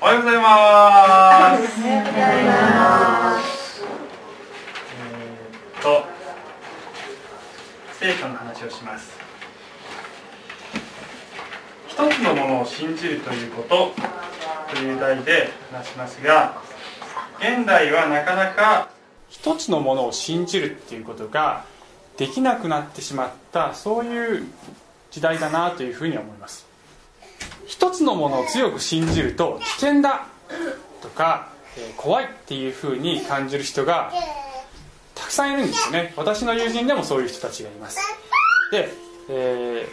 [0.00, 1.80] おはようございます。
[1.80, 3.82] おはようございます。
[4.94, 6.04] えー、と、
[7.98, 9.18] 聖書の話をします。
[11.88, 13.92] 一つのものを信じるということ
[14.72, 16.22] という題で話します。
[16.22, 16.62] が、
[17.40, 18.90] 現代はなかなか
[19.28, 21.64] 一つのものを信じるっていうことが
[22.16, 24.46] できなくなってしまったそういう
[25.10, 26.67] 時代だなというふうに思います。
[27.68, 30.26] 一つのものを強く信じると危険だ
[31.02, 34.10] とか、え、怖いっていうふうに感じる人が
[35.14, 36.14] たくさんいるんですよね。
[36.16, 38.00] 私の友人でもそういう人たちがいます。
[38.72, 38.88] で、
[39.28, 39.88] えー、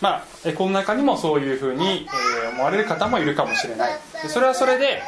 [0.00, 2.08] まあこの中にもそういうふうに、
[2.44, 3.98] え、思われる方もいるかもしれない。
[4.22, 5.02] でそれはそれで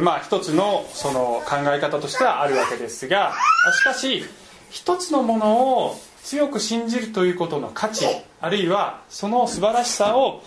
[0.00, 3.34] まあ一つのその考え方としてはあるわけですが
[3.78, 4.24] しかし
[4.70, 8.06] 一つのものを強く信じるということの価値
[8.40, 10.42] あるいはその素晴らしさを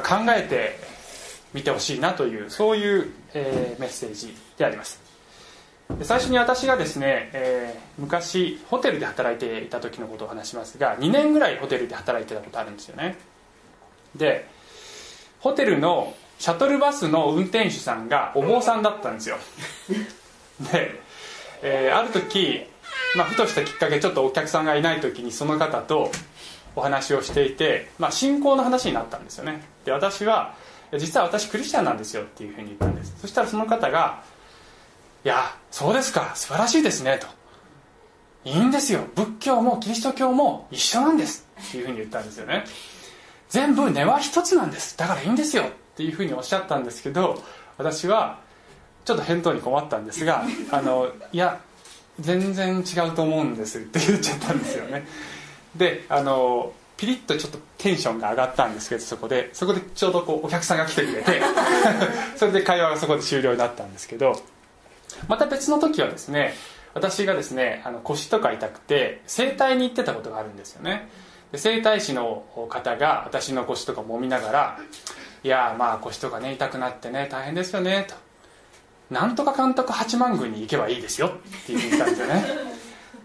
[0.00, 0.78] 考えて
[1.52, 5.00] みてほしいなというそういう、えー、メッセージであります。
[6.02, 13.16] 最初に私がですね、えー、昔ホテルで働いていた時のことを話しますが2年ぐらいホテルで働いてたことあるんですよね。
[14.16, 14.48] で
[15.40, 19.36] ホテルのシャトルバスの運転手さんがお坊さんだったんですよ。
[20.72, 20.98] で、
[21.62, 22.66] えー、ある時
[23.14, 26.10] まあ、ふとしたきっかけちょっとお客さんがいない時にその方と
[26.76, 29.62] お話をしていて、まあ、信仰の話になったんですよね。
[29.84, 30.54] で私は
[30.98, 33.14] 実は私クリスチャンなんですよっていうふうに言ったんです。
[33.20, 34.22] そしたらその方が
[35.24, 37.26] 「いやそうですか素晴らしいですね」と
[38.44, 39.00] 「いいんですよ。
[39.14, 42.64] 仏教もキリスト教も一緒なんです」っていうふうに言ったんですよね。
[43.48, 44.96] 全部根は一つなんです。
[44.96, 45.64] だからいいんですよ。
[45.64, 47.42] っていうふうにおっしゃったんですけど
[47.76, 48.38] 私は
[49.04, 51.60] ちょっと返答に困ったんですがあのいや
[52.20, 55.06] 全然違うと思うんですって言っちゃったんですよね。
[55.76, 61.42] であのピリッとちょっとテンションが上がったんですけどそこでそこでちょうどこうお客さんが来てくれて
[62.36, 64.40] それで会話がそこで終了になったんですけど
[65.26, 66.54] また別の時はですね
[66.94, 71.08] 私がですねあの腰とか痛くて整体に行ってたことがあるんですよね。
[71.50, 74.78] で整体師の方が私の腰とか揉みながら
[75.44, 78.14] 「いやまあ腰とかね痛くなってね大変ですよね」と。
[79.10, 81.30] なんとか監督八幡宮に行けばいいですよっ
[81.66, 82.44] て言ったんですよね。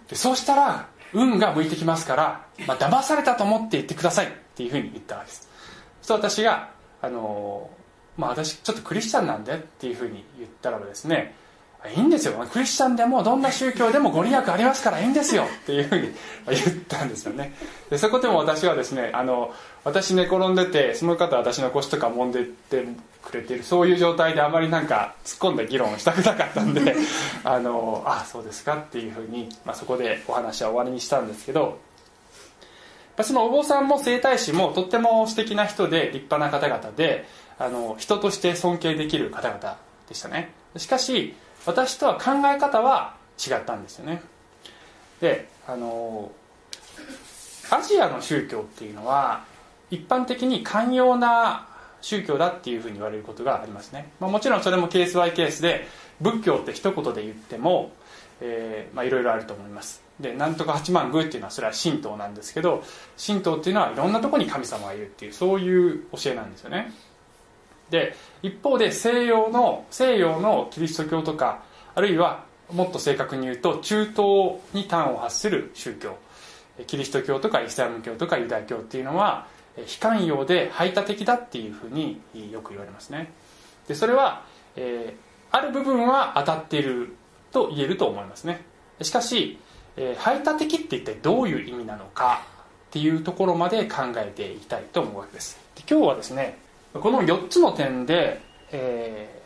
[0.09, 5.49] でそうしたら運が向いてきますから、まあ、騙されたと思って言ってくださいっていうふうに言ったわけです。
[6.01, 6.69] そう私が
[7.01, 7.69] あの
[8.17, 11.35] まあ私ちょっとクリスチャンなんでっていうふうに言ったらばですね
[11.85, 12.33] いいんですよ。
[12.51, 15.43] クリスチャンでもどんな宗教でもご利益ありますからいいんですよ。
[15.43, 16.09] っていうふうに
[16.47, 17.53] 言ったんですよね。
[17.89, 22.83] でそこでも私はですねあの私寝転んでてその方は私の腰とか揉んでって
[23.21, 26.95] くれてるそういう状態であまりなんか突っ込んだ議論をしたくなかったんで
[27.43, 31.79] あのあそうですかっていうふうに、まあ、そこでお話は終わりにしたんですけど
[33.21, 37.27] そのお坊さんも整体師もとっても素敵な人で立派な方々で
[37.59, 39.77] あの人として尊敬できる方々
[40.07, 40.51] でしたね。
[40.77, 41.35] しかし
[41.67, 44.21] 私とは考え方は違ったんですよね。
[45.21, 46.31] であの
[47.69, 49.43] アジアの宗教っていうのは
[49.91, 51.67] 一般的に寛容な
[52.01, 55.87] 宗教だっていうふうに言われることがありますね、まあ、もちろんそれもケースバイケースで
[56.21, 57.91] 仏教って一言で言っても、
[58.41, 60.01] いろいろあると思います。
[60.19, 62.83] でなんとか八幡宮っていうのはそれは神道なんですけど
[63.23, 66.91] 神道っていうのはいろんなとこに神様がいるっていうそういう教えなんですよね。
[67.89, 71.63] で一方で西洋の西洋のキリスト教とか
[71.95, 76.17] あるいはもっと正確に言うと中東に端を発する宗教
[76.85, 79.47] キリスト教とかイスラム教とかユダヤ教っていうのは
[79.85, 82.19] 非寛容で排他的だっていうふうに
[82.51, 83.31] よく言われますね。
[83.87, 84.43] でそれは、
[84.75, 87.15] えー、ある部分は当たっている
[87.51, 88.61] と言えると思いますね。
[89.01, 89.59] しかし、
[89.95, 92.43] えー、排他的って一体どういう意味なのか
[92.87, 95.59] っていうところまで考えていきたいと思うわけです。
[95.75, 96.57] で今日はですね
[96.93, 99.37] この4つの点で、えー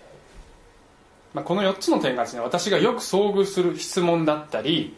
[1.33, 4.95] まあ、この4つの点がですね私がよく遭遇する質問だったり、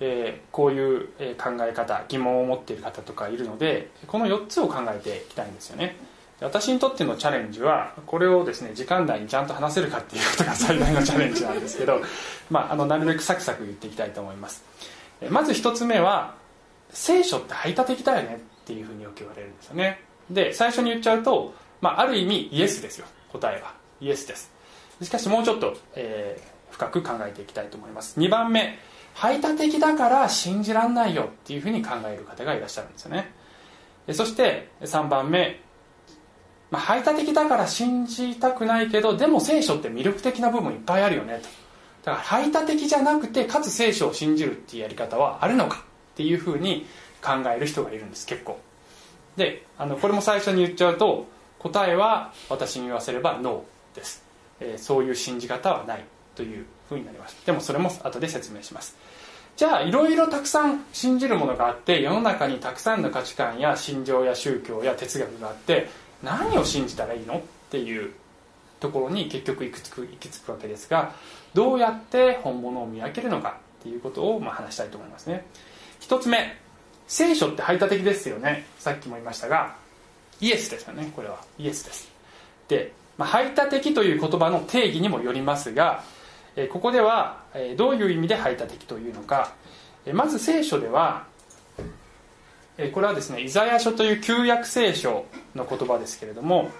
[0.00, 5.96] えー、こういう考え方疑問を持っている方とかいるのでこの4つを考えていきたいんですよね。
[6.40, 12.02] 私にとってのチャレンジはこれをですね時間内にちゃんと話せるかっていうことが最大のチャレンジなんですけど、
[12.50, 14.64] まあ、あのなるべくサクサク言っていきたいと思います。
[15.30, 16.34] まず1つ目は
[16.90, 20.00] 聖書って排他的だよねっていうふうによく言われるんですよね。
[20.28, 23.06] で最初に言っちゃうとまあ、ある意味イエスですよ。
[23.32, 23.74] 答えは。
[24.00, 24.52] イエスです。
[25.02, 28.18] しかしもうちょっと、えー、深く考えていきたいと思います。
[28.18, 28.78] 2番目。
[29.14, 33.32] 排他的だから信じらんないよっていうふうに考える方がいらっしゃるんですよね。
[34.12, 35.60] そして3番目、
[36.70, 41.48] まあ、排他的だから信じたくないけどでも聖書って魅力的な部分いっぱいあるよねと。
[42.10, 46.86] だから排他的じゃなくてかつ聖書を信じるっていうやり方はあるのかっていうふうに
[47.22, 48.60] 考える人がいるんです結構。
[49.36, 51.26] であのこれも最初に言っちゃうと
[51.64, 54.22] 答えは私に言わせればノーです、
[54.60, 57.36] えー、そういう信じ方はないというふうになります。
[57.46, 58.96] でもそれも後で説明します。
[59.56, 65.88] じゃあいろいろたくさん信じるものがあって世の中にたくさんの価値観や信条や宗教や哲学があって
[66.22, 67.40] 何を信じたらいいのっ
[67.70, 68.12] ていう
[68.80, 71.14] ところに結局行き着く行き着くわけですが
[71.54, 75.46] どうやって本物を見分けるのかっていうことをまあ話したいと思いますね。
[76.00, 76.58] 一つ目
[77.06, 78.66] 聖書って排他的ですよね。
[78.78, 79.76] さっきも言いましたが
[80.40, 81.38] イエスですよねこれは。
[81.58, 82.08] イエスです。
[82.68, 86.02] で、まあ、排他的という言葉の定義にもよりますが
[86.72, 87.42] ここでは、
[87.76, 89.54] どういう意味で排他的というのか、
[90.12, 91.26] まず聖書では、
[92.92, 96.70] これはですねイザヤ書という旧約聖書の言葉ですけれども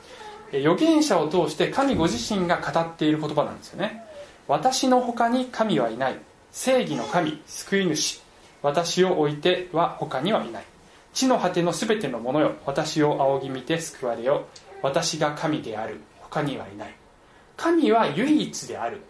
[0.53, 4.05] 預言者を通して神ご自身が語っている言葉なんですよね。
[4.47, 6.19] 私の他に神はいない。
[6.53, 8.21] 正義の神救い主
[8.63, 10.65] 私を置いては他にはいない。
[11.15, 12.57] 地の果てのすべてのものよ。
[12.67, 14.47] 私を仰ぎ見て救われよ。
[14.83, 16.01] 私が神である。
[16.21, 16.95] 他にはいない。
[17.57, 19.01] 神は唯一である。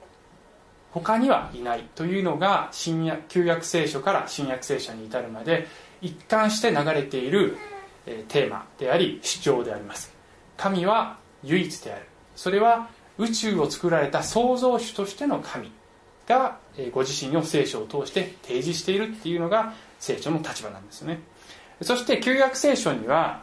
[0.93, 1.89] 他にはいない。
[1.95, 5.67] というのが新約旧約聖書から新約聖書に至るまで
[6.03, 7.57] 一貫して流れている、
[8.29, 10.13] テーマであり主張であります。
[10.57, 12.05] 神は唯一である。
[12.37, 15.73] それは宇宙を作られた創造主としての神。
[16.27, 16.59] が、
[16.93, 21.21] ご自身を聖書を通して提示しているっていうのが聖書の立場なんですよね。
[21.83, 23.43] そして旧約聖書には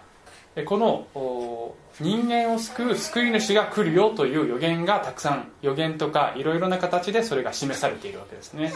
[0.65, 8.73] この人間を救う救い主が来るよという予言がたくさん予言とかいろいろな形でそれが示されているわけですね。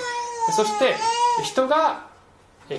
[0.55, 0.95] そして
[1.43, 2.07] 人が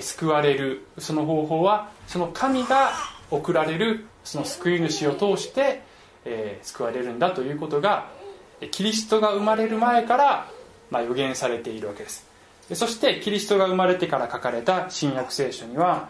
[0.01, 2.91] 救われるその方法はその神が
[3.29, 5.81] 送られるその救い主を通して、
[6.63, 8.09] 救われるんだということが
[8.71, 10.47] キリストが生まれる前から、
[10.91, 12.25] 予言されているわけです。
[12.73, 16.09] そしてキリストが生まれてから書かれた新約聖書には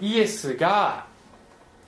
[0.00, 1.06] イエスが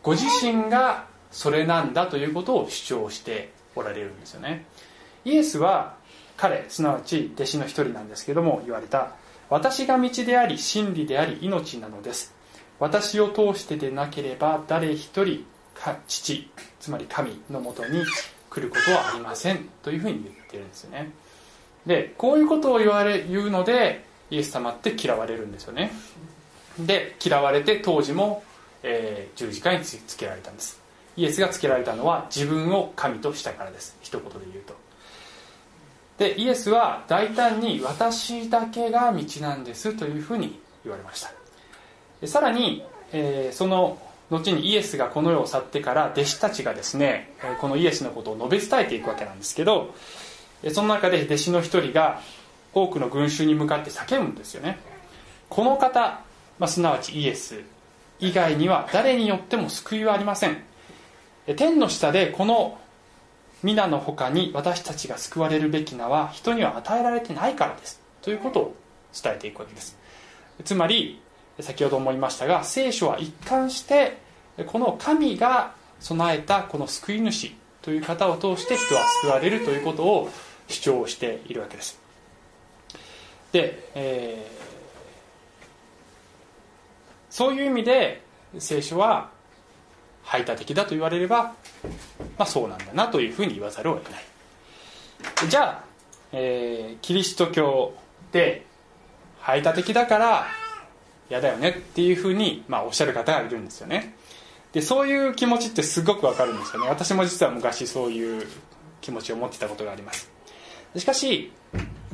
[0.02, 4.64] ご自身がそれなんだということを主張しておられるんですよね。
[5.24, 5.96] イエスは
[6.36, 9.12] 彼すなわち弟子の一人なんですけども言われた
[9.50, 12.34] 私が道であり真理であり命なのです。
[12.78, 15.44] 私を通してでなければ誰一人
[16.06, 16.50] 父
[16.80, 18.04] つまり神のもとに
[18.50, 19.68] 来ることはありません。
[19.82, 21.10] というふうに言ってるんですよね。
[21.86, 25.90] でこういうことを言われ言うのでイエス様って嫌われるんですよね。
[26.78, 28.42] で嫌われて当時も
[28.82, 30.80] えー、十字架につけられたんです。
[31.16, 33.96] イエスがつけられたのは自分を神としたからです。
[34.00, 34.76] 一言で言うと。
[36.18, 39.94] でイエスは大胆に私だけが道なんです。
[39.94, 42.26] というふうに言われました。
[42.26, 43.98] さらに、えー、その
[44.30, 49.94] 後にイエスがこの世を去ってから弟子たちがですねこのイエスのことを述べ伝えていくわけなんですけど
[50.72, 52.20] その中で弟子の一人が
[52.74, 54.78] 多くの群衆に向かって叫ぶんですよね。
[55.48, 56.20] この方、
[56.58, 57.60] まあ、すなわちイエス
[58.20, 60.58] 以外には誰によっても救いはありません。
[61.56, 62.78] 天の下でこの
[63.62, 68.00] 皆の他に私たちが救われるべき名は人には与えられてないからです。
[68.22, 68.74] ということを
[69.12, 69.96] 伝えていくわけです。
[70.64, 71.20] つまり
[71.60, 74.18] 先ほど思いましたが聖書は一貫して
[74.66, 77.52] この神が備えたこの救い主
[77.82, 80.30] という方を通して人は救われるということを
[80.68, 82.00] 主張しているわけです。
[83.52, 84.77] で、えー
[87.30, 88.22] そういう意味で
[88.58, 89.30] 聖書は
[90.22, 91.54] 排他的だと言われれば、
[92.36, 94.24] まあ、そうなんだなというふうに言わざるを得ない。
[95.48, 95.84] じゃあ、
[96.32, 97.94] えー、キリスト教
[98.32, 98.66] で
[99.40, 100.46] 排他的だから
[101.30, 104.14] 嫌だよねっていうふうに、まあ、おっしゃる方がいるんですよね。
[104.72, 106.88] でそういう気持ちってすごくわかるんですよね。
[106.88, 108.46] 私も実は昔そういう
[109.00, 110.30] 気持ちを持ってたことがあります。
[110.96, 111.52] しかし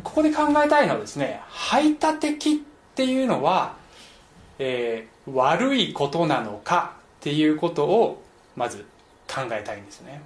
[0.03, 2.57] ここで考えたいのはですね排他的っ
[2.95, 3.77] ていうのは
[4.59, 8.23] えー、悪いことなのかっていうことを
[8.57, 8.87] まず
[9.27, 10.23] 考えたいんですね。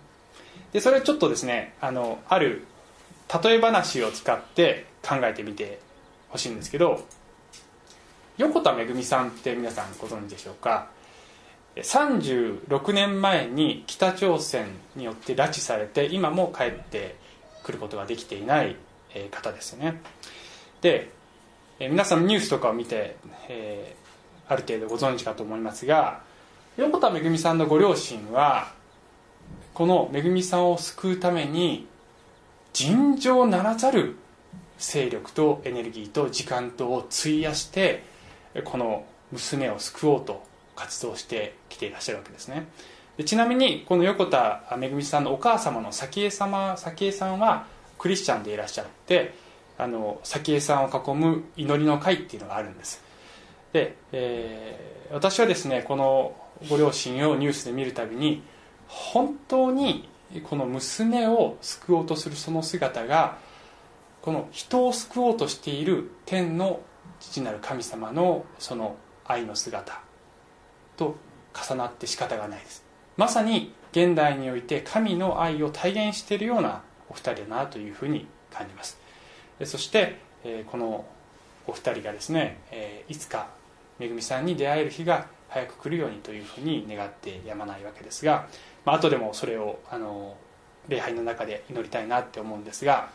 [0.73, 2.67] でそれちょっとですねあのある
[3.43, 5.79] 例え話を使って考えてみて
[6.31, 7.05] ほしいんですけど
[8.37, 10.89] 横田めぐみさんって皆さんご存知でしょうか
[11.77, 14.67] ？36年前に北朝鮮
[14.97, 17.17] によって拉致されて今も帰って
[17.63, 18.77] くることができていない
[19.31, 20.01] 方ですよね。
[20.81, 21.11] で
[21.81, 23.17] 皆さんニュースとかを見て、
[23.49, 23.95] え
[24.49, 26.21] ある程度ご存知かと思いますが
[26.77, 28.73] 横田めぐみさんのご両親は
[29.75, 31.87] このめぐみさんを救うために
[32.73, 34.17] 尋常ならざる
[34.79, 38.05] 勢力とエネルギーと時間とを費やして
[38.65, 40.45] この娘を救おうと
[40.77, 42.69] 活動してきていらっしゃるわけですね。
[43.17, 47.67] でちなみにこの横田めぐみさんのお母様の早紀江様早紀江さんは
[47.99, 49.35] クリスチャンでいらっしゃって
[49.77, 53.08] あの早紀江さんを囲む祈りの会っていうのがあるんです。
[53.73, 56.37] で、えー、私はですねこの
[56.69, 58.43] ご両親をニュースで見るたびに
[58.87, 60.09] 本当に
[60.45, 63.39] この娘を救おうとするその姿が
[64.23, 66.81] この人を救おうとしている天の
[67.21, 70.01] 父なる神様のその愛の姿
[70.97, 71.17] と
[71.55, 72.85] 重なって仕方がないです。
[73.17, 78.99] まさに現代において神の愛を体現しているようなお二人だなというふうに感じます。
[79.65, 80.19] そして
[80.71, 81.05] この
[81.67, 83.49] お二人がですねいつか
[83.99, 88.49] めぐみさんに出会える日が早く来るようにというふうに願ってやまないわけですが、
[88.85, 90.37] まあ後でもそれをあの
[90.89, 93.11] 礼拝の中で祈りたいなって思うんですが、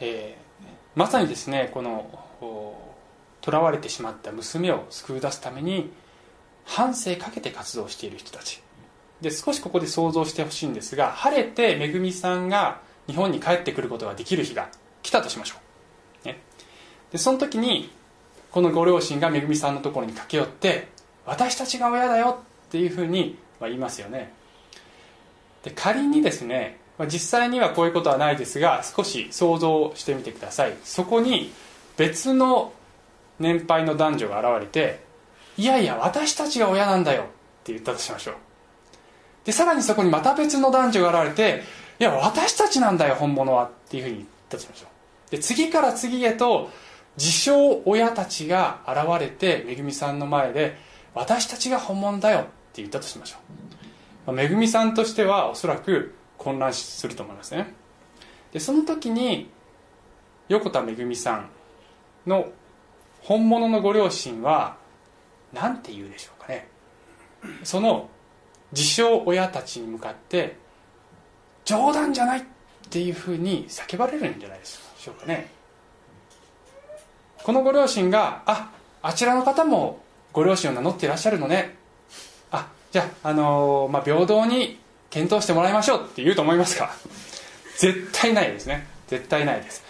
[0.00, 2.18] えー、まさにですねこの
[3.44, 5.92] 囚われてしまった娘を救い出すために
[6.64, 8.62] 半生かけて活動している人たち。
[9.20, 14.68] で少しここで想像してほしいんですが晴れてめぐみさんが日本に帰ってくることができる日が
[15.02, 15.56] 来たとしましょ
[16.24, 16.40] う、ね、
[17.12, 17.92] でその時に
[18.52, 20.88] このご両親がめぐみさんのところに駆け寄って
[21.24, 24.32] 私たちが親だよっていうふうに言いますよね。
[25.64, 30.74] で仮にですね実際にはこういうことはないですが少し想像してみてください。
[30.84, 31.50] そこに
[31.96, 32.72] 別の
[33.38, 35.00] 年配の男女が現れて
[35.56, 37.26] いやいや私たちが親なんだよっ
[37.64, 38.34] て言ったとしましょう。
[39.44, 41.62] でさらにそこにまた別の男女が現れて
[41.98, 44.86] いや私たちなんだよ本物はっていうふうに言ったとしましょ
[45.28, 45.30] う。
[45.30, 46.70] で次から次へと
[47.16, 50.76] 自称親たちが現れてめぐみさんの前で
[51.14, 53.36] 私たちが本物だよって言ったとしましょ
[54.26, 57.74] う、まあ、めぐみさんとしてはおそらく混乱すると思いますね。
[58.52, 59.50] でその時に
[60.48, 61.48] 横田めぐみさん
[62.26, 62.50] の
[63.20, 64.76] 本物のご両親は
[65.52, 66.68] 何て言うでしょうかね。
[67.62, 68.08] その
[68.72, 70.56] 自称親たちに向かって
[71.64, 72.42] 冗談じゃないっ
[72.90, 75.48] ていうふうに叫ばれるんじゃないでしょうかね。
[77.44, 78.70] このご両親があ
[79.02, 80.00] あちらの方も
[80.32, 81.76] ご両親を名乗っていらっしゃるのね。
[82.50, 84.78] あじゃあ、あのー、まあ、平等に
[85.10, 86.90] 検討してもらいましょうって言うと思いますか。
[87.78, 88.86] 絶対ないですね。
[89.08, 89.82] 絶対ないです。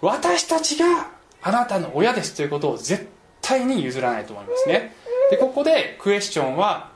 [0.00, 1.08] 私たちが
[1.42, 3.08] あなたの親ですということを絶
[3.40, 4.94] 対に譲らないと思いますね。
[5.30, 6.90] でここでクエスチョンは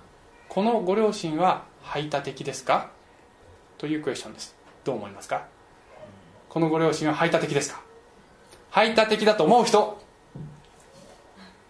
[0.48, 2.90] このご両親は排他的ですか？
[3.78, 4.54] というクエスチョンです。
[4.84, 5.46] どう思いますか？
[6.48, 7.80] このご両親は排他的ですか？
[8.70, 10.00] 排他的だと思う人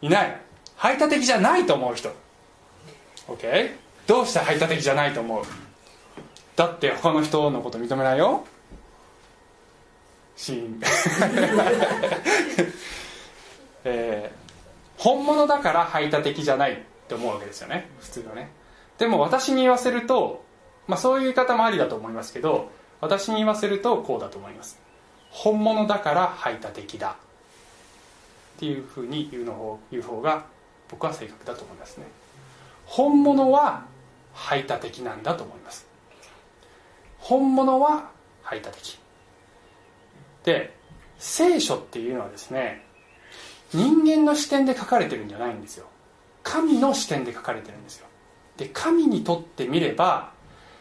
[0.02, 0.40] いない。
[0.76, 2.11] 排他的じゃないと思う人。
[3.28, 3.75] OK
[4.07, 5.45] どうして排他的じゃないと思う？
[6.57, 8.45] だって他の人のこと認めないよ。
[10.37, 10.81] シーン、
[13.85, 16.76] えー、本物だから排他的じゃないっ
[17.09, 17.90] て思うわけですよね。
[18.00, 18.50] 普通はね。
[18.99, 20.45] でも私に言わせると、
[20.87, 24.78] まあ、そういう言い方もありだと思いますけど私に言わせるとこうだと思います。
[25.30, 27.16] 本物だから排他的だ。
[28.56, 30.47] っていうふうに言うの方言う方が
[30.88, 32.06] 僕は正確だと思いますね。
[32.87, 33.85] 本物は
[34.32, 35.87] 排他的なんだと思います。
[37.18, 38.11] 本物は
[38.42, 38.99] 排他的。
[40.44, 40.75] で
[41.18, 42.85] 聖書っていうのはですね
[43.75, 45.87] 人間の視点で書かれてるんじゃないんですよ。
[46.42, 48.06] 神の視点で書かれてるんですよ。
[48.56, 50.32] で神にとってみれば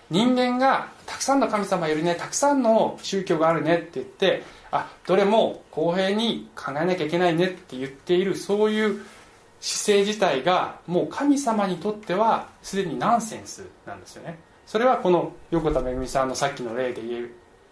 [0.10, 9.06] 人間がたくさんの神様いるねたくさんの宗教があるねって言ってあどれも公平に考えなきゃいけないねって言っているそういう
[9.60, 14.38] 姿勢自体がもう神様にとってはすでにナンセンスなんですよね。
[14.66, 17.28] それはこの横田めぐみさんのさっきの例で言っ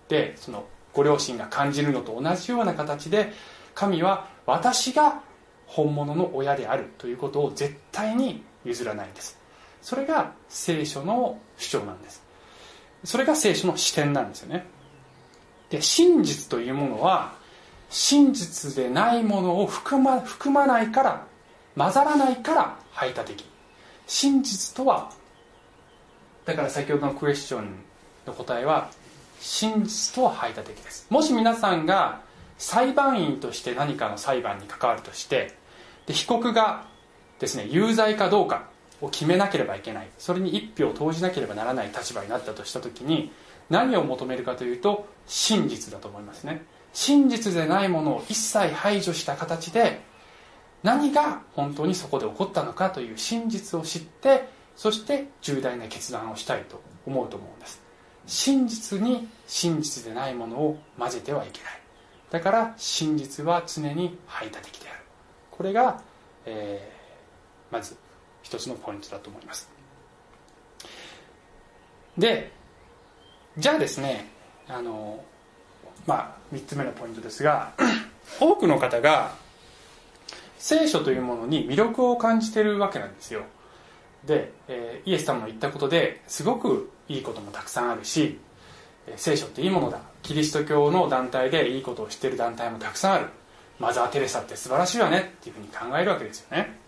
[0.07, 3.33] てそのご両親が感じるのと同じような形で
[3.73, 5.21] 神は私が
[5.67, 9.37] 本物の親であるということを絶対に譲らないんです。
[9.81, 12.24] それが聖書の主張なんです。
[13.05, 14.65] それが聖書の視点なんですよね。
[15.69, 17.33] で真実というものは
[17.89, 21.25] 真実でないものを含ま含まないから
[21.77, 23.45] 混ざらないから排他的。
[24.07, 25.11] 真実とは
[26.45, 27.75] だから先ほどのクエスチョン
[28.25, 28.89] の答えは
[29.39, 31.07] 真実とは排他的です。
[31.09, 32.21] もし皆さんが
[32.57, 35.55] 裁判員として何かの裁判に関わるとして
[36.05, 36.85] で被告が
[37.39, 38.74] ですね有罪かどうか。
[39.01, 40.07] を決めなければいけない。
[40.17, 43.31] それに一票を投じなければならない立場になったとした時に
[43.69, 46.65] 何を求めるかというと真実だと思いますね。
[46.93, 50.01] 真実でないものを一切排除した形で
[50.81, 57.81] 何が本当にそこで起こったのかという真実を知ってそして重大な決断をしたいと思うと思うんです。
[58.27, 61.81] 真実に真実でないものを混ぜてはいけない。
[62.31, 64.99] だから真実は常に排他的である。
[65.51, 66.01] これが、
[66.45, 67.95] えー、まず
[68.45, 69.67] 一つのポイントだと思います。
[72.15, 72.51] で
[73.57, 74.29] じゃあですね
[74.67, 75.23] あの
[76.05, 77.73] まあ3つ目のポイントですが
[78.39, 79.33] 多くの方が
[80.59, 83.41] 聖書というものに魅力を感じてるわけなんですよ。
[84.25, 88.39] で、え、イエス様の言ったことですごくいいこともたくさんあるし
[89.15, 89.99] 聖書っていいものだ。
[90.21, 93.27] キリスト教の団体でいいことをしている団体もたくさんある。
[93.79, 96.84] マザー・テレサって素晴らしいわねっていうふうに考えるわけですよね。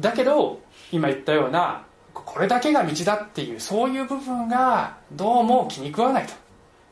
[0.00, 1.84] だけど今言ったような
[2.14, 6.26] これだけが道だっていうそういう部分がどうも気に食わない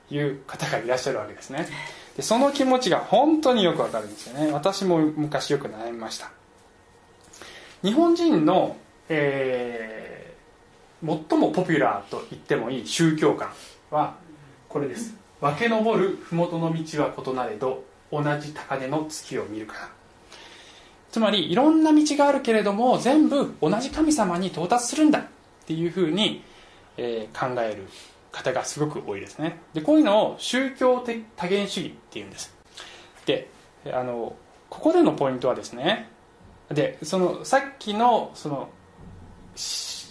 [0.08, 1.68] という方がいらっしゃるわけですね。
[2.16, 4.50] でその気持ちが本当によくわかるんですよね。
[4.52, 6.30] 私も昔よく悩みました。
[7.82, 8.76] 日本人の、
[9.08, 13.50] えー、最もポピュラーと言ってもいい宗教観
[13.90, 14.16] は
[14.68, 15.14] これです。
[15.40, 19.99] 分け昇る麓の道は異なれど同じ高値の月を見るから。
[21.10, 25.24] つまりいろんな道があるけれども全部同じ神様に到達するんだっ
[25.66, 26.42] ていうふうに、
[26.96, 27.88] えー、考える
[28.30, 29.60] 方がすごく多いですね。
[29.74, 32.54] でこういうのを宗教的多元主義っていうんです。
[33.26, 33.50] で
[33.92, 34.36] あの
[34.68, 36.08] ここでのポイントはですね
[36.68, 38.68] でそのさっきのその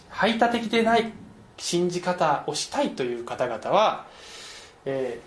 [0.10, 1.14] 排他的でない
[1.58, 4.06] 信じ方をしたいという方々は、
[4.86, 5.20] え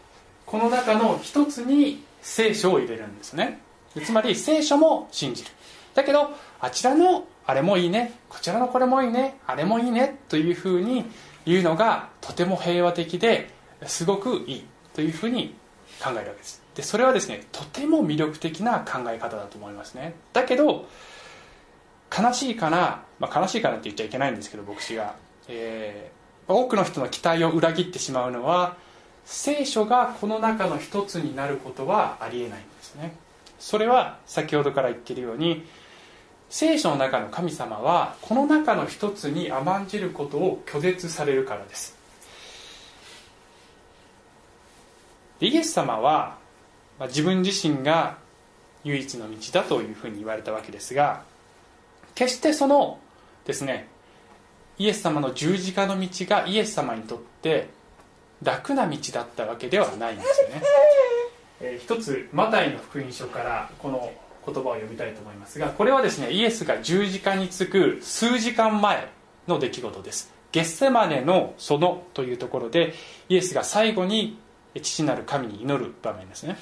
[0.47, 3.61] ー、この中の一つに聖書を入れるんですね。
[4.05, 5.51] つまり聖書も信じる。
[5.95, 6.31] だけど
[6.61, 8.15] あちらのあれもいいね。
[8.29, 9.39] こちらのこれもいいね。
[9.47, 10.19] あれもいいね。
[10.29, 11.05] というふうに
[11.45, 13.51] 言うのがとても平和的で
[13.87, 14.65] すごくいい。
[14.95, 15.55] というふうに
[16.03, 16.63] 考えるわけです。
[16.75, 20.15] でそれはですねとても魅力的な考え方だと思いますね。
[20.33, 20.87] だけど
[22.17, 25.15] 悲しいかな、まあ、悲しいかなって言っちゃいけないんですけど牧師が、
[25.49, 28.77] えー、多くの人の期待を裏切ってしまうのは
[29.25, 33.15] 聖書がこの中の一つになることはありえないんですね。
[33.59, 35.65] それは先ほどから言ってるように
[36.53, 41.97] 聖書の中の神様はこの中の一つに甘んじることを拒絶されるからです。
[45.41, 46.37] イエス様は
[46.99, 48.19] まあ自分自身が
[48.85, 51.23] 唯一の道だというふうに言われたわけですが
[52.15, 53.01] 決してその
[53.47, 53.89] ですね
[54.77, 57.71] イエス様の十字架の道がイエス様にとって
[58.43, 60.63] 楽な道だったわけではないんですよね、
[61.63, 64.13] えー、一つマタイの福音書からこの
[64.45, 69.09] 言葉を読みたいと思いますがこれはですねイエスが十字架につく数時間前
[69.49, 70.33] の出来事です。
[70.53, 72.93] ゲッセマネの園というところで
[73.29, 74.39] イエスが最後に
[74.81, 76.57] 父なる神に祈る場面ですね。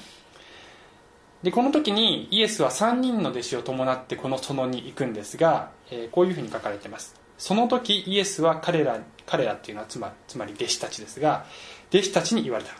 [1.43, 7.15] でこの時にイエスは3人の弟子を伴ってこの園に行くんですが、えー、こういうふうに書かれています。
[7.37, 11.45] その時イエスは彼ら彼らっていうのはつまつまり弟子たちですが
[11.89, 12.71] 弟子たちに言われた。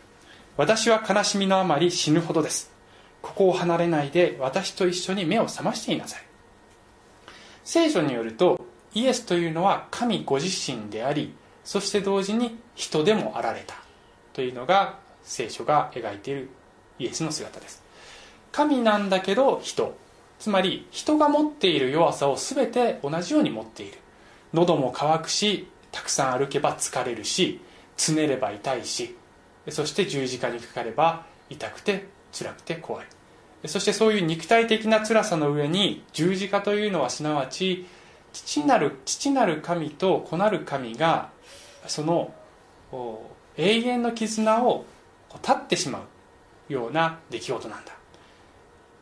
[0.58, 2.71] 私は悲しみのあまり死ぬほどです。
[3.22, 6.24] ここを離れないで私と一緒に目を覚ましていなさい。
[7.64, 13.76] 聖書によるとイエスというのは神ご自身でありそして同時に人でもあられた
[14.34, 16.50] というのが聖書が描いている
[17.00, 17.84] イエスの姿です。
[18.52, 19.96] 神なんだけど人
[20.40, 23.98] つまり人が持っている弱さを全て同じように持っている。
[24.54, 27.62] 喉も渇くしたくさん歩けば疲れるし
[27.96, 29.16] つねれば痛いし
[29.70, 33.06] そして十字架にかかれば痛くて辛くて怖い。
[33.66, 37.86] そしてそういう肉体的な辛さの上に十字架というのはすなわち
[38.34, 41.30] 父なる父なる神と子なる神が
[41.86, 42.34] その
[43.58, 44.86] 永遠の絆を
[45.30, 46.06] 断ってしま
[46.70, 47.92] うような出来事なんだ。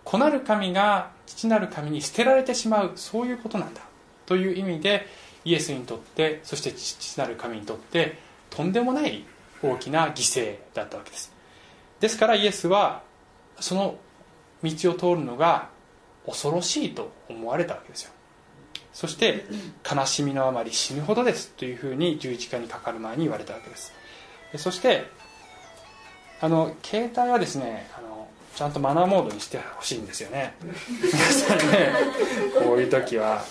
[0.03, 3.81] 子なる神が父なる神に捨てられてしまうそういうことなんだ。
[4.25, 5.07] という意味で
[5.45, 8.17] イエスにとってそして父なる神にとって
[8.49, 9.23] とんでもない
[9.61, 11.31] 大きな犠牲だったわけです。
[11.99, 13.03] ですからイエスは
[13.59, 13.95] その
[14.63, 15.69] 道を通るのが
[16.25, 18.11] 恐ろしいと思われたわけですよ。
[18.93, 19.45] そして
[19.89, 23.93] 悲しみのあまり死ぬほどですというふうに十字架にかかる前に言われたわけです。
[24.57, 25.05] そして
[26.41, 30.53] あの携帯はですねあのちゃんとマナーモードにしてほしいんですよね。
[30.61, 31.93] 皆さんね
[32.63, 33.43] こういう時は。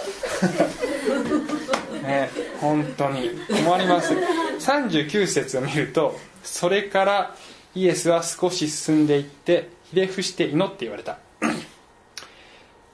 [2.02, 3.30] ね本当に。
[3.48, 4.12] 困ります。
[4.58, 7.34] 39節を見るとそれから
[7.74, 11.18] イエスは少し進んでいってひれ伏して祈って言われた。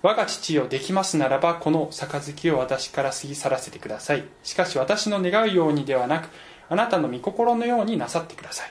[0.03, 4.25] 我が父よできますならばこの杯を私から過ぎ去らせてください。
[4.43, 6.29] しかし私の願うようにではなく
[6.69, 8.71] あなたの御心のようになさってください。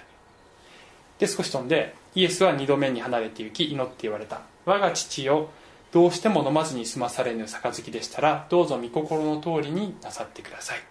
[1.19, 4.41] で少し飛んでイエスは二度目に離れて行き祈って言われた。
[4.65, 5.49] 我が父よ
[5.91, 10.77] どうしても飲まずに済まされぬ杯でしたらどうぞ御心の通りになさってください。
[10.77, 10.81] っ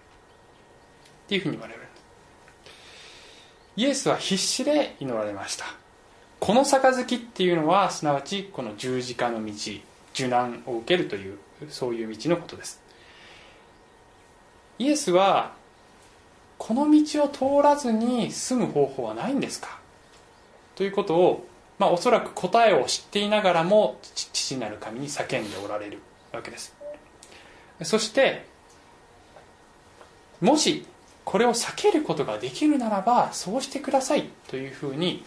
[1.27, 1.79] ていうふうに言われる。
[3.75, 5.82] イエスは必死で祈られました。
[6.43, 9.53] この杯っていうのはすなわちこの十字架の道
[10.13, 11.37] 受難を受けるという
[11.69, 12.81] そういう道のことです。
[14.77, 15.53] イエスは
[16.57, 19.79] この道を通らずに済む方法はないんですか？
[20.75, 21.47] ということを、
[21.79, 25.99] まあ、おそらく答えを知っていながらも父なる神に叫んでおられる
[26.33, 26.75] わけです。
[27.83, 28.45] そして
[30.41, 30.85] もし
[31.23, 35.23] これを避けることができるならばそうしてくださいというふうに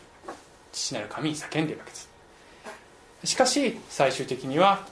[0.77, 2.11] 父なる神に叫んでいるわけです。
[3.25, 4.87] しかし最終的には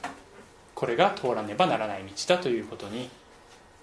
[0.74, 3.10] これが通らねばならない道だということに、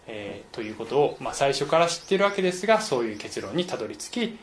[0.08, 4.38] えー、ということを、まあ、最初から知っているわけですがそういう結論にたどり着き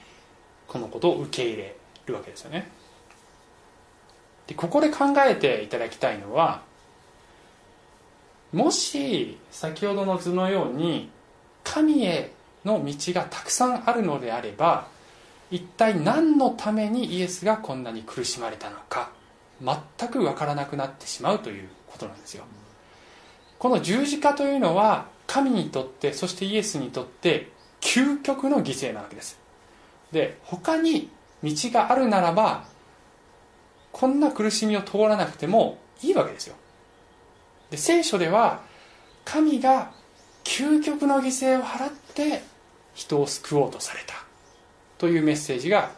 [0.68, 2.70] このことを受け入れるわけですよね。
[4.46, 6.62] でここで考えていただきたいのは
[8.52, 11.10] もし先ほどの図のように
[11.64, 12.32] 神へ
[12.64, 14.86] の道がたくさんあるのであれば
[15.50, 19.10] 一体何のためにイエスがこんなに苦しまれたのか
[19.62, 22.44] 全く分からなくなってしまうということなんですよ。
[23.58, 29.38] この十字架というのは神にとってそしてイエスにとって究極の犠牲なわけです。
[30.12, 31.10] で他に
[31.42, 32.64] 道があるならば
[33.92, 36.56] こんな苦しみを通らなくてもいいわけですよ。
[37.70, 38.60] で聖書では
[39.24, 39.92] 神が
[40.44, 42.42] 究極の犠牲を払って
[42.94, 44.27] 人を救おうとされた。
[44.98, 45.90] というメッセージが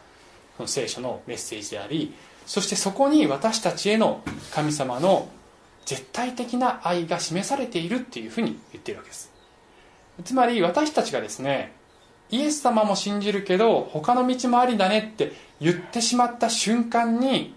[0.57, 2.13] この聖書のメッセージであり
[2.45, 5.29] そしてそこに私たちへの神様の
[5.85, 9.31] 絶対的な愛が示されているっていうふうに言ってるわけです。
[10.23, 11.73] つまり私たちがですね
[12.29, 17.55] イエス様も信じるけど他の道もありだねって言ってしまった瞬間に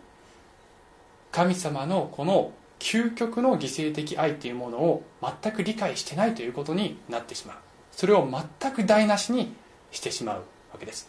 [1.31, 5.05] 神様のこの究極の犠牲的愛というものを
[5.43, 7.57] 全く理解してないということになってしまう。
[7.93, 8.29] それを
[8.61, 9.55] 全く台無しに
[9.91, 10.37] してしまう
[10.73, 11.09] わけです。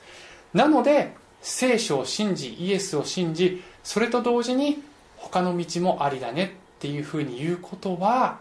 [0.55, 4.81] なので聖書を信じイエスを信じそれと同時に
[5.17, 8.39] 他の道もありだねっていうふうに言うことは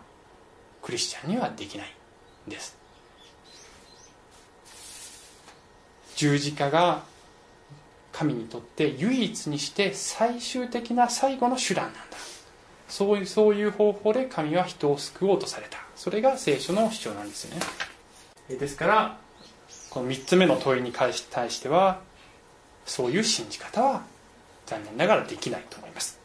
[0.80, 1.88] クリスチャンにはできない
[2.46, 2.76] んです。
[6.14, 7.02] 十字架が
[8.12, 12.00] 神にとって唯一にして最終的な最後の手段なんだ。
[12.88, 15.78] そういうそういう方法で神は人を救おうとされた。
[15.96, 17.62] それが聖書の主張なんですよね。
[18.56, 19.18] ですから
[19.94, 22.00] この3つ目の問いに対しては
[22.84, 24.02] そういう信じ方は
[24.66, 26.18] 残念ながらできないと思います。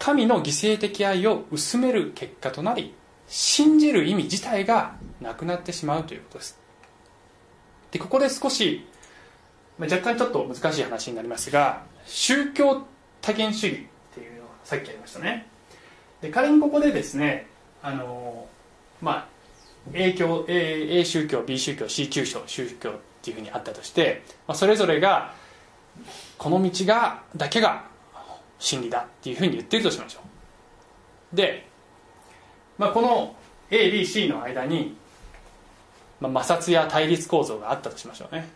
[0.00, 2.92] 神の犠牲的愛を薄める結果となり
[3.28, 6.58] 信じる意味自体がなくなってしまうということです。
[7.92, 8.84] でここで少し
[9.78, 12.82] 若干ちょっと難しい話になりますが宗教
[13.20, 15.46] 多元主義っていうのはさっきありましたね。
[16.20, 17.46] で仮にここでですね
[17.84, 18.48] あの
[19.00, 19.39] まあ
[19.92, 25.34] A, 教 A, A 宗教 B 宗教 C 中小宗教っていうふうにあったとして、まあ、それぞれが
[26.38, 27.84] この道がだけが
[28.58, 30.20] 真理だっていうふうに言ってるとしましょ
[31.32, 31.36] う。
[31.36, 31.66] で、
[32.78, 33.34] まあ、この
[33.70, 34.96] ABC の間に、
[36.20, 38.48] まあ、摩擦や対立構造があったとしましょうね。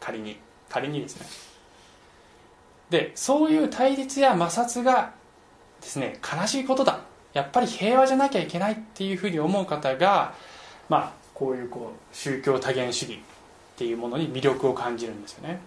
[0.00, 0.36] 仮に
[0.68, 1.26] 仮にですね。
[2.90, 5.14] でそういう対立や摩擦が
[5.80, 7.00] ですね悲しいことだ。
[7.32, 10.34] やっぱり平和じゃなきゃいけないっていうふうに思う方が
[10.92, 13.18] まあこういうこう宗教多元主義っ
[13.78, 15.58] ていうものに魅力を感じるんですよね。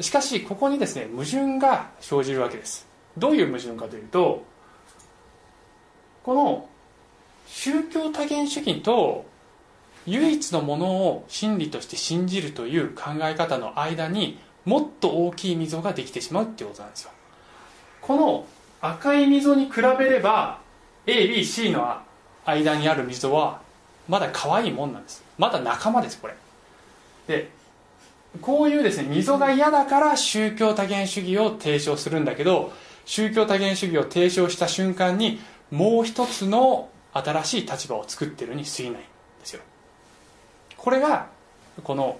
[0.00, 2.86] しかしここにですね矛盾が生じるわけです。
[3.16, 4.44] どういう矛盾かというと
[6.22, 6.68] この
[7.46, 9.24] 宗教多元主義と
[10.04, 17.10] 唯一のものを真理として信じるという考え方の間にもっと大きい溝ができてしまうってことなんですよ。
[18.02, 18.46] この
[18.82, 20.60] 赤い溝に比べれば
[21.06, 22.02] ABC の
[22.44, 23.66] 間にある溝は
[24.08, 25.22] まだ可愛いもんなんです。
[25.36, 26.34] まだ仲間ですこれ。
[27.26, 27.50] で
[28.40, 32.72] こういうですね溝が嫌だから宗教多元主義を提唱するんだけど
[33.04, 35.40] 宗教多元主義を提唱した瞬間に
[35.70, 39.00] もう一つの新しい立場を作ってるに過ぎないんで
[39.44, 39.62] すよ。
[40.76, 41.28] これが
[41.82, 42.18] この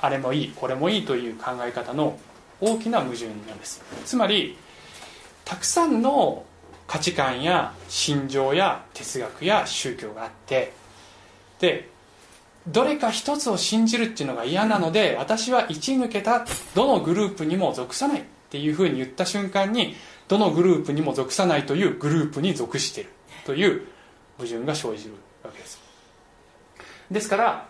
[0.00, 2.18] あれもいいこれもいいという考え方の
[2.60, 3.82] 大きな矛盾なんです。
[4.04, 4.56] つまり
[5.44, 6.44] たくさんの
[6.86, 10.72] 価値観や心情や哲学や宗教があって
[11.60, 11.88] で
[12.66, 19.94] どれか一つを信じるっていうのが嫌なので私は一抜けたどのグループにも属さないっていうふうに言った瞬間に
[20.28, 23.10] どのグループにも属さないというグループに属している
[23.46, 23.86] という
[24.36, 25.80] 矛盾が生じるわけです。
[27.10, 27.68] ですから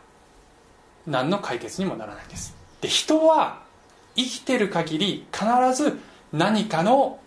[1.06, 2.56] 何の解決にもならないんです。
[2.80, 3.62] で人は
[4.16, 5.98] 生きてる限り必ず
[6.32, 7.20] 何かの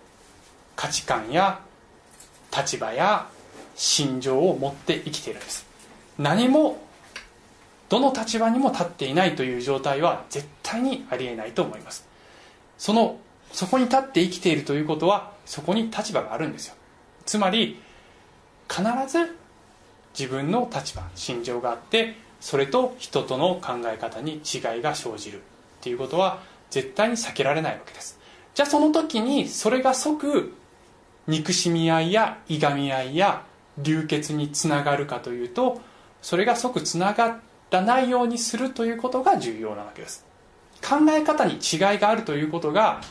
[0.76, 1.62] 価値観や
[2.56, 3.28] 立場や
[3.76, 5.71] 心情を持って生きているんです。
[6.22, 6.80] 何も
[7.90, 12.08] どの立場にも立っていないという状態は絶対にありえないと思います。
[12.78, 13.20] その
[13.52, 16.76] そこに立って生きているということはそこに立場があるんですよ。
[17.26, 17.82] つまり
[18.70, 19.36] 必ず
[20.18, 25.42] 自分の立場心情があってそれと人との考え方に違いが生じるっ
[25.82, 28.20] ていうことは絶対に避けられないわけです。
[28.54, 30.54] じゃあその時にそれが即
[31.28, 33.44] 憎しみ合いやいがみ合いや
[33.80, 35.82] 流血につながるかというと
[36.22, 37.40] それが即つなが
[37.72, 40.26] らないようにするということが重要なわけです。
[40.82, 41.60] 考え方に違い
[42.00, 43.02] があるということが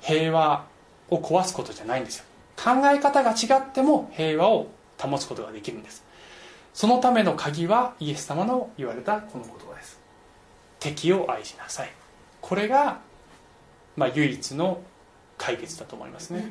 [0.00, 0.66] 平和
[1.08, 2.24] を壊すことじゃないんですよ。
[2.56, 6.04] 考え方が違っても平和を保つことができるんです。
[6.74, 10.00] そのための鍵はイエス様の言われたこの言葉です。
[10.78, 11.90] 敵を愛しなさい。
[12.40, 13.00] これが、
[13.96, 14.82] まあ、唯一の
[15.38, 16.50] 解決だと思いますね。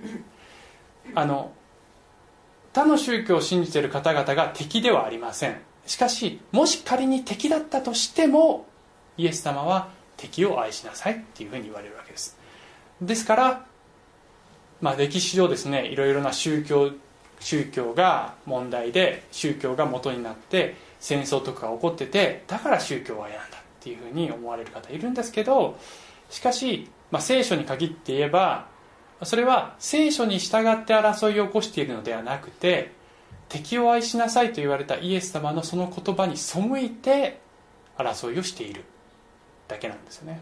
[1.13, 1.51] あの
[2.73, 5.61] 他の宗教を信じている方々が敵ではありません。
[5.85, 8.65] しかしもし仮に敵だったとしても
[9.17, 12.37] イエス様は敵を愛しなさいっていうふうに言われるわけです。
[13.01, 13.65] ですから
[14.81, 16.91] まあ、歴史上ですねいろいろな宗教
[17.39, 25.77] 宗教が問題で宗教が元になって戦争とかが起こっててだから宗教は嫌なんだっていうふうに思われる方いるんですけど
[26.29, 28.67] しかし、まあ、聖書に限って言えば
[29.23, 32.91] それは聖書に従って争いを起こしているのではなくて
[33.55, 37.39] 敵を愛しなさいと言われたイエス様のその言葉に背いて
[37.97, 38.83] 争いをしている
[39.69, 40.41] だけなんですよね。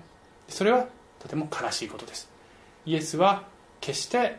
[0.50, 0.88] それは
[1.20, 2.28] とても悲しいことです。
[2.88, 3.44] イエスは
[3.82, 4.38] 決して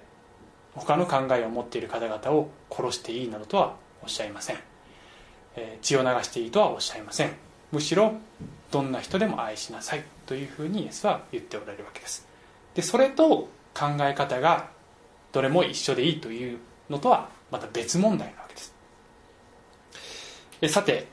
[0.74, 4.58] 他の考えを持っている方々を殺していいなどとはおっしゃいません、
[5.80, 7.30] 血を流していいとはおっしゃいません。
[7.70, 8.14] むしろ
[8.72, 12.26] どんな人でも愛しなさいというふうにイエスは言っておられるわけです。
[12.74, 14.68] でそれと考え方が
[15.30, 16.58] どれも一緒でいいという
[16.90, 18.43] のとはまた別問題な
[20.64, 21.06] えさて。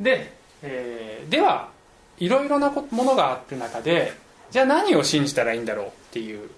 [0.00, 1.70] で、えー、では
[2.18, 4.12] いろいろなものがある中で
[4.50, 6.50] じゃあ何を信じたらいいんだろうっていう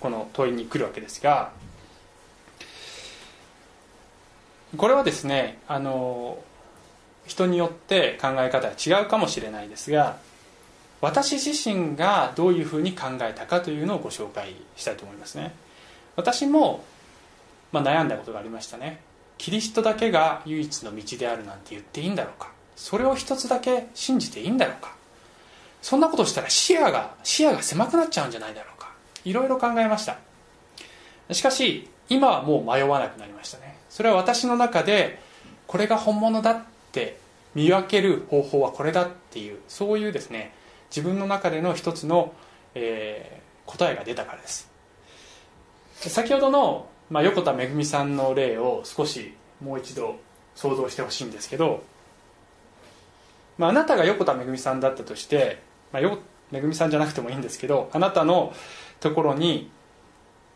[0.00, 1.52] この問いに来るわけですが。
[4.76, 6.38] これはですねあの
[7.26, 10.18] 人によって考え方が違うかもしれないですが
[11.00, 15.52] 私自身がどういうふうに考えたかというのをご紹介したいと思いますね。
[16.16, 16.84] 私も、
[17.70, 19.00] まあ、悩んだことがありましたね。
[19.38, 22.50] キリストだけが唯一の道であるなんて言っていいんだろうか？
[22.76, 24.94] それを一つだけ信じていいんだろうか？
[25.80, 28.92] そんなことしたら視野が視野が狭くなっちゃうんじゃないだろうか？
[29.24, 30.18] いろいろ考えました。
[31.32, 33.78] しかし今はもう迷わなくなりましたね。
[33.88, 35.20] それは私の中で
[35.66, 37.18] これが本物だって
[37.54, 40.52] 見分ける方法はこれだっていうそういうですね
[40.90, 42.32] 自分の中での一つの、
[42.74, 44.68] えー、答えが出たからです。
[45.94, 50.16] 先ほどの、まあ、横田めぐみさんの例を少しもう一度
[50.54, 51.82] 想像してほしいんですけど、
[53.56, 56.18] まあ、あなたが横田めぐみさんだったとして、まあ、よ
[56.50, 58.52] めぐみさんじゃなくてもいいんですけどあなたの
[59.00, 59.70] ところに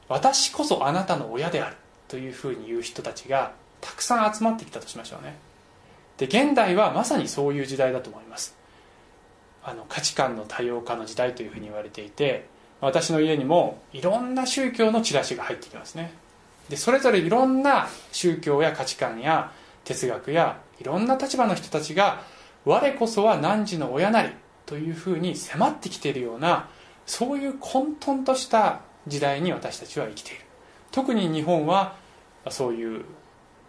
[0.09, 1.77] 私こそあなたの親である
[2.09, 5.37] というふうに言う人たちがたくさん集まってきたとしましょうね。
[6.19, 8.55] で現代はまさにそういう時代だと思います。
[9.65, 12.47] あの価値観の多様化の時代というふうに言われていて
[12.81, 16.13] 私の家にもいろんな宗教のチラシが入ってきますね。
[16.69, 19.53] でそれぞれいろんな宗教や価値観や
[19.85, 22.23] 哲学やいろんな立場の人たちが
[22.65, 24.31] 我こそは汝の親なり
[24.67, 26.69] というふうに迫ってきているような
[27.07, 30.45] そういう混沌とした時代に私たちは生きている。
[30.93, 31.97] 特に日本は
[32.49, 33.05] そういう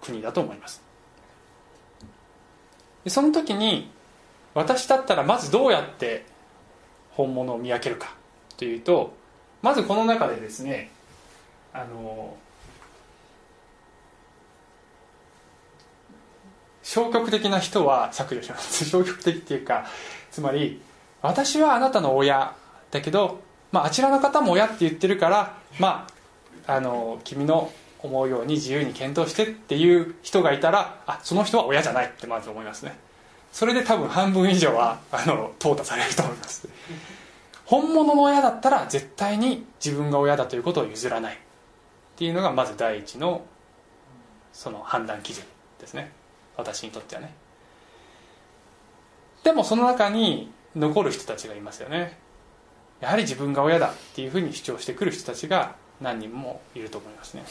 [0.01, 0.83] 国だと思います。
[3.07, 3.91] その時に
[4.53, 6.25] 私だったらまずどうやって
[7.11, 8.15] 本物を見分けるか
[8.57, 9.13] というと
[9.61, 10.91] まずこの中でですね
[11.73, 12.37] あの
[16.83, 18.85] 消極的な人は削除します。
[18.85, 19.85] 消極的っていうか
[20.31, 20.81] つまり
[21.21, 22.53] 私はあなたの親
[22.91, 23.39] だけど、
[23.71, 26.07] まあ、あちらの方も親って言ってるからま
[26.67, 32.97] ああの君の思うように自由に検討してっていう人がいたらあその人は親じゃないってまず思いますね。
[33.51, 36.67] それで多分半分以上はあの淘汰されると思います。
[37.65, 41.35] 本物の親だったら絶対に自分が親だということを譲らない。
[41.35, 41.37] っ
[42.15, 43.45] ていうのがまず第一の
[44.51, 45.43] その判断基準
[45.79, 46.11] ですね。
[46.57, 47.33] 私にとってはね。
[49.43, 52.17] でもその中に残る人たちがいますよね。
[53.01, 57.43] やはり自分が親だっていうふうに主張してくる人たちが何人もいると思いますね。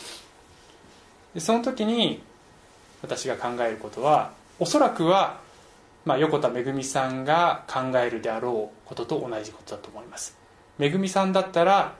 [1.35, 2.23] でその時に
[3.03, 5.41] 私が考えることはおそらくは、
[6.05, 10.37] まあ、横田めぐみさんが考えるであろうことと同じことだと思います。
[10.79, 11.95] めぐみさんだったら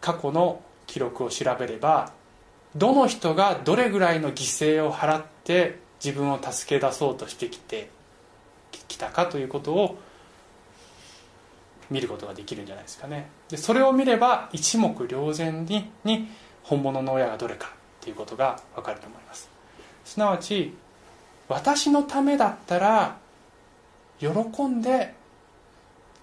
[0.00, 2.12] 過去の記録を調べれば
[2.76, 7.90] どの人がどれぐらいの犠牲を払って自分を助け出そうとしてきて
[8.88, 9.98] きたかということを
[11.90, 13.28] 見ることができるんじゃないですかね。
[13.48, 16.28] でそれを見れば一目瞭然にに
[16.62, 19.50] 本物の親がどれかっていうことが分かると思います。
[20.04, 20.74] すなわち
[21.48, 23.18] 私のためだったら
[24.18, 24.28] 喜
[24.66, 25.14] んで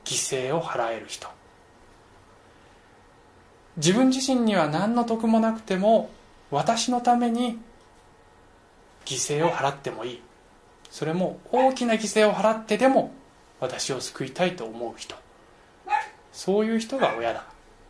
[0.05, 1.27] 犠牲を払える人。
[3.75, 6.09] 自分自身には何の得もなくても
[6.49, 7.59] 私のために
[9.07, 10.21] 犠牲を払ってもいい。
[10.91, 13.11] それも大きな犠牲を払ってでも
[13.61, 15.15] 私を救いたいと思う人。
[16.33, 17.45] そういう人が親だ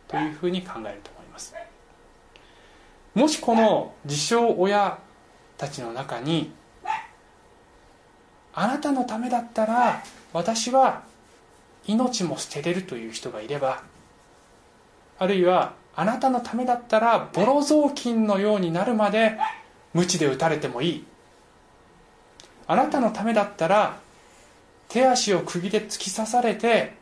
[0.06, 1.54] というふうに考えると思います。
[3.14, 4.98] もしこの自称親
[5.56, 6.52] たちの中に
[8.54, 11.02] あなたのためだったら私は
[11.88, 13.82] 命も捨てれるという人がいれば
[15.18, 19.36] あるいはあなたのためだったらボロ雑巾のようになるまで
[19.94, 21.04] 鞭で打たれてもいい。
[22.68, 23.98] あなたのためだったら
[24.88, 26.92] 手足を釘で突き刺されて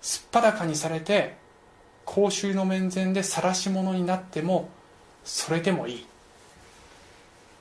[0.00, 1.36] すっぱだかにされて
[2.04, 4.68] 公衆の面前で晒し者になっても
[5.24, 6.06] それでもいい。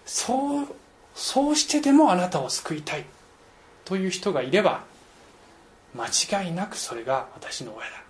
[0.06, 0.68] そう
[1.14, 3.06] そうしてでもあなたを救いたい。
[3.86, 4.84] という人がいれば
[5.96, 6.08] 間
[6.44, 8.04] 違いなくそれが私の親だ。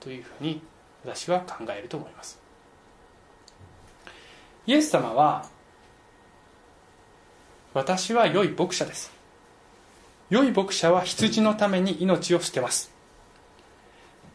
[0.00, 0.62] というふうに
[1.04, 2.38] 私は考えると思います。
[4.66, 5.46] イエス様は
[7.78, 9.12] 私は良い牧者です。
[10.30, 12.90] 良い牧者は羊のために命を捨てます。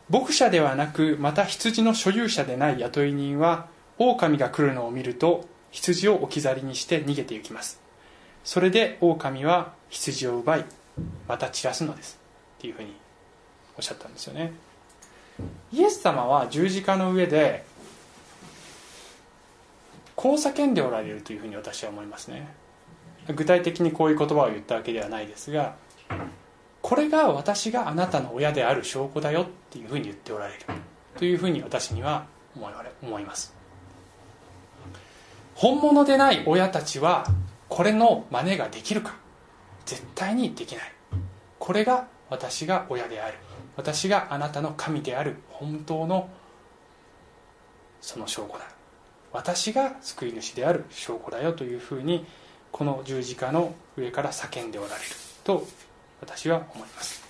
[0.09, 7.81] 牧者ではなくまた羊の所有者でない雇い人は狼が来るのを見ると羊を置き去りにして逃げて行きます。
[8.45, 10.65] それで狼は羊を奪い
[11.27, 12.17] また散らすのです。
[12.59, 12.93] っていうふうに
[13.75, 14.53] おっしゃったんですよね。
[15.73, 17.65] イエス様は十字架の上で
[20.15, 22.62] こう叫んでおられるというふうに私は思いますね。
[23.29, 25.75] 具体的にこういう言葉を言ったわけではないですが
[26.83, 30.59] これが私があなたの親である証拠だよっていうふうに言っておられる。
[31.17, 32.25] というふうに私には
[33.01, 33.55] 思います。
[35.55, 37.25] 本物でない親たちは
[37.69, 39.15] これの真似ができるか。
[39.85, 40.91] 絶対にできない。
[41.57, 43.37] これが私が親である。
[43.77, 46.29] 私があなたの神である本当の
[48.01, 48.65] その証拠だ。
[49.31, 52.25] 私が救い主である証拠だよというふうに
[52.73, 54.99] この十字架の上から叫んでおられる
[55.43, 55.65] と
[56.19, 57.23] 私は思います。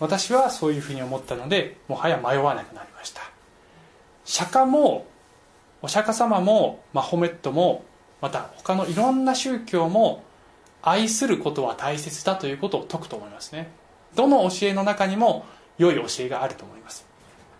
[0.00, 3.22] 私はそういうふうに思ったのでもはや迷わなくなりました。
[4.24, 5.06] 釈迦も
[5.80, 7.84] お釈迦様もマホメットも
[8.20, 10.24] また他のいろんな宗教も
[10.82, 13.70] 愛することは大切だということを説くと思いますね。
[14.16, 15.46] どの教えの中にも
[15.78, 17.06] 良い教えがあると思います。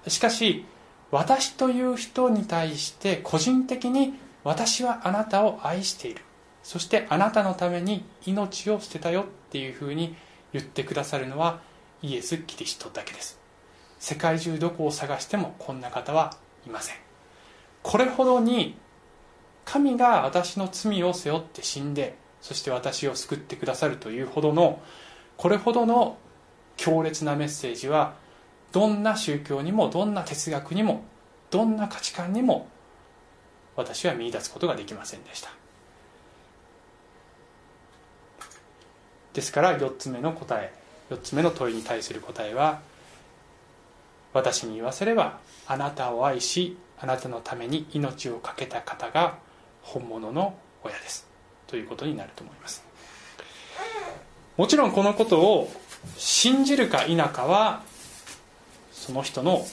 [0.08, 0.64] しかし
[1.12, 6.22] 私という人に対して個人的に私はあなたを愛している。
[6.62, 10.14] そしてあなたのために命を捨てたよっていうふうに
[10.53, 11.61] 言ってくださるのは
[12.03, 13.40] イエス・キリストだけです。
[13.98, 16.96] 世界中どこを探してもこんな方はいません。
[17.83, 18.77] これほどに
[19.64, 24.83] 神が私の罪を背負って死んでそして私を救ってくださるというほどの
[25.37, 26.18] これほどの
[26.77, 28.14] 強烈なメッセージは
[28.72, 31.05] どんな宗教にもどんな哲学にも
[31.51, 32.68] どんな価値観にも
[33.77, 35.62] 私は見いだすことができませんでした。
[39.34, 40.72] ですから4つ目の答え
[41.10, 42.80] 4つ目の問いに対する答えは
[44.32, 49.38] 私に言わせればあなたを愛しあなたのために命を懸けた方が
[49.82, 51.26] 本物の親です。
[51.66, 52.84] ということになると思います。
[54.56, 55.72] もちろんこのことを
[56.16, 57.82] 信じるか否かは
[58.92, 59.66] その人の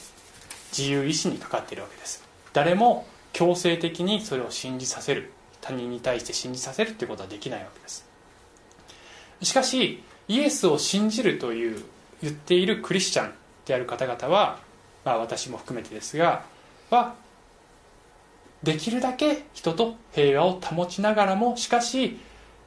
[0.76, 2.24] 自由意志にかかっているわけです。
[2.52, 5.32] 誰も強制的にそれを信じさせる。
[5.60, 8.09] 他人に対して信じさせるということはできないわけです。
[9.42, 11.82] しかしイエスを信じるという
[12.22, 13.32] 言っているクリスチャン
[13.66, 14.58] である方々は、
[15.04, 16.44] まあ、私も含めてですが
[16.90, 17.14] は
[18.62, 22.18] できるだけ人と平和を保ちながらもしかし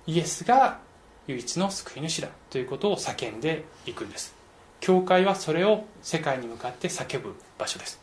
[0.08, 0.80] イエスが
[1.28, 4.36] 唯一の救い主だということを叫んでいくんです。
[4.82, 8.02] 教会はそれを世界に向かって叫ぶ場所です。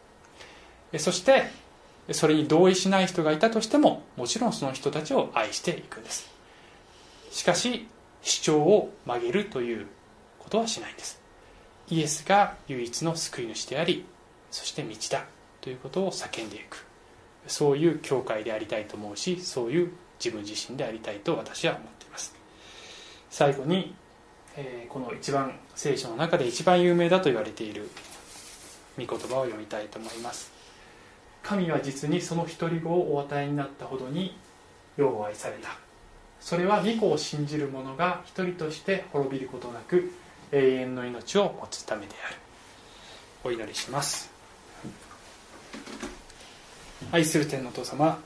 [0.98, 1.50] そして
[2.12, 6.30] それに同意しない人がいたとしてももちろんその人たちを愛していくんです。
[7.30, 7.86] しかし
[8.22, 9.86] 主張を曲げるという
[10.38, 11.20] ことはしないんです。
[11.88, 14.04] イエスが唯一の救い主であり
[14.50, 15.24] そして道だ
[15.60, 16.86] ということを叫んでいく。
[17.46, 19.92] そういう教会でありたいと思うしそういう
[20.22, 22.34] 自分自身でありたいと私は思っています。
[23.30, 23.94] 最後に、
[24.56, 27.88] えー、この一番聖書の中で一番有名だと言われている
[28.98, 30.52] 御言葉を読みたいと思います。
[31.42, 34.36] 神は実にその独り子をお与えになったほどに
[34.96, 35.89] よう愛された。
[36.40, 40.12] それは御子を信じる者が一人として滅びることなく
[40.52, 42.36] 永遠の命を持つためである。
[43.44, 44.30] お祈りします。
[47.12, 48.18] 愛する天のお父様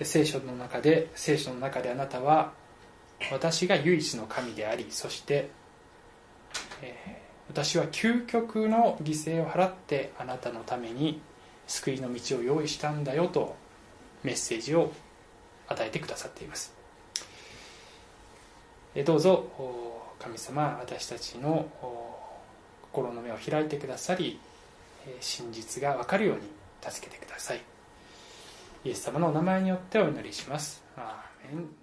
[0.00, 2.52] 聖書の中で聖書の中であなたは
[3.30, 5.50] 私が唯一の神でありそして、
[6.82, 11.20] えー私は究極の犠牲を払ってあなたのために
[11.66, 13.56] 救いの道を用意したんだよと
[14.22, 14.92] メッセージを
[15.68, 16.72] 与えてくださっています。
[19.04, 19.48] どうぞ
[20.18, 21.66] 神様私たちの
[22.82, 24.38] 心の目を開いてくださり
[25.20, 26.42] 真実が分かるように
[26.82, 27.60] 助けてください。
[28.84, 30.82] イエス様のお名前によってお祈りします。
[30.96, 31.81] アーメン。